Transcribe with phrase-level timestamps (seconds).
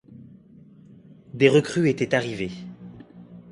[1.35, 2.49] Des recrues étaient arrivées.